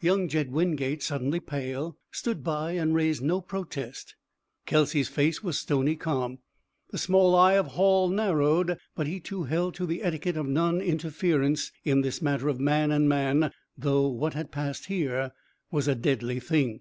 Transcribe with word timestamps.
Young 0.00 0.26
Jed 0.28 0.52
Wingate, 0.52 1.02
suddenly 1.02 1.38
pale, 1.38 1.98
stood 2.10 2.42
by 2.42 2.72
and 2.72 2.94
raised 2.94 3.20
no 3.22 3.42
protest. 3.42 4.14
Kelsey's 4.64 5.10
face 5.10 5.42
was 5.42 5.58
stony 5.58 5.96
calm. 5.96 6.38
The 6.92 6.96
small 6.96 7.34
eye 7.34 7.58
of 7.58 7.66
Hall 7.72 8.08
narrowed, 8.08 8.78
but 8.94 9.06
he 9.06 9.20
too 9.20 9.42
held 9.44 9.74
to 9.74 9.84
the 9.84 10.02
etiquette 10.02 10.38
of 10.38 10.48
non 10.48 10.80
interference 10.80 11.72
in 11.84 12.00
this 12.00 12.22
matter 12.22 12.48
of 12.48 12.58
man 12.58 12.90
and 12.90 13.06
man, 13.06 13.52
though 13.76 14.08
what 14.08 14.32
had 14.32 14.50
passed 14.50 14.86
here 14.86 15.32
was 15.70 15.86
a 15.86 15.94
deadly 15.94 16.40
thing. 16.40 16.80